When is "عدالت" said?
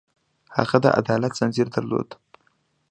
0.99-1.31